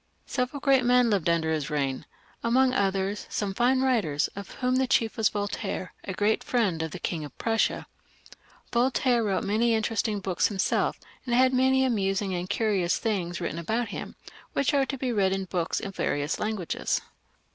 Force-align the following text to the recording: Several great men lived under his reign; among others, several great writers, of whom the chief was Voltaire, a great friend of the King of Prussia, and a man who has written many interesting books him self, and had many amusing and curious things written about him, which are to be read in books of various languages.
Several 0.25 0.59
great 0.59 0.83
men 0.83 1.11
lived 1.11 1.29
under 1.29 1.51
his 1.51 1.69
reign; 1.69 2.07
among 2.43 2.73
others, 2.73 3.27
several 3.29 3.53
great 3.75 3.83
writers, 3.85 4.29
of 4.35 4.49
whom 4.55 4.77
the 4.77 4.87
chief 4.87 5.15
was 5.15 5.29
Voltaire, 5.29 5.93
a 6.03 6.11
great 6.13 6.43
friend 6.43 6.81
of 6.81 6.89
the 6.89 6.97
King 6.97 7.23
of 7.23 7.37
Prussia, 7.37 7.75
and 7.75 7.75
a 7.75 7.77
man 7.77 7.91
who 9.03 9.11
has 9.11 9.23
written 9.23 9.45
many 9.47 9.75
interesting 9.75 10.19
books 10.19 10.49
him 10.49 10.57
self, 10.57 10.99
and 11.27 11.35
had 11.35 11.53
many 11.53 11.85
amusing 11.85 12.33
and 12.33 12.49
curious 12.49 12.97
things 12.97 13.39
written 13.39 13.59
about 13.59 13.89
him, 13.89 14.15
which 14.53 14.73
are 14.73 14.87
to 14.87 14.97
be 14.97 15.13
read 15.13 15.33
in 15.33 15.45
books 15.45 15.79
of 15.79 15.95
various 15.95 16.39
languages. 16.39 16.99